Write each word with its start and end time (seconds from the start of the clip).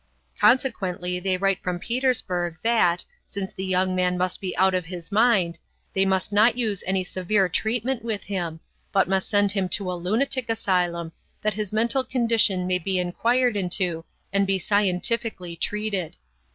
Consequently 0.39 1.19
they 1.19 1.37
write 1.37 1.61
from 1.61 1.77
Petersburg 1.77 2.57
that, 2.63 3.05
since 3.27 3.53
the 3.53 3.63
young 3.63 3.93
man 3.93 4.17
must 4.17 4.41
be 4.41 4.57
out 4.57 4.73
of 4.73 4.85
his 4.87 5.11
mind, 5.11 5.59
they 5.93 6.05
must 6.07 6.31
not 6.31 6.57
use 6.57 6.83
any 6.87 7.03
severe 7.03 7.47
treatment 7.47 8.03
with 8.03 8.23
him, 8.23 8.61
but 8.91 9.07
must 9.07 9.29
send 9.29 9.51
him 9.51 9.69
to 9.69 9.91
a 9.91 9.93
lunatic 9.93 10.49
asylum, 10.49 11.11
that 11.43 11.53
his 11.53 11.71
mental 11.71 12.03
condition 12.03 12.65
may 12.65 12.79
be 12.79 12.97
inquired 12.97 13.55
into 13.55 14.03
and 14.33 14.47
be 14.47 14.57
scientifically 14.57 15.55
treated. 15.55 16.17